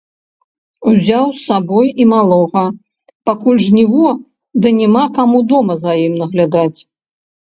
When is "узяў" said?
0.91-1.25